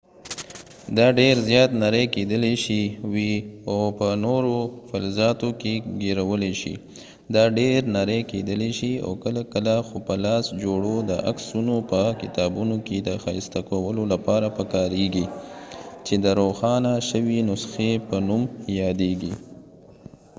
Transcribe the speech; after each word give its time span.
دا 0.97 1.07
ډیر 1.19 1.35
زیات 1.49 1.71
نري 1.81 2.03
کیدلې 2.15 2.55
شي 2.63 2.81
وي 3.13 3.33
او 3.69 3.79
په 3.99 4.07
نورو 4.25 4.57
فلزاتو 4.89 5.49
کې 5.61 5.73
ګیرولی 6.01 6.53
شي 6.61 6.75
دا 7.35 7.43
ډیر 7.57 7.79
نري 7.95 8.19
کیدلې 8.31 8.71
شي 8.79 8.93
او 9.05 9.11
کله 9.23 9.41
کله 9.53 9.75
خو 9.87 9.97
په 10.07 10.15
لاس 10.25 10.45
جوړو 10.63 10.95
د 11.09 11.11
عکسونو 11.31 11.75
په 11.91 12.01
کتابونو 12.21 12.75
کې 12.87 12.97
د 13.01 13.09
ښایسته 13.23 13.59
کولو 13.71 14.03
لپاره 14.13 14.47
پکارېږي 14.57 15.25
چې 16.05 16.15
د 16.23 16.25
روښانه 16.39 16.93
شوي 17.09 17.39
نسخې 17.49 17.91
په 18.07 18.15
نوم 18.27 18.43
یادېږي 18.81 19.33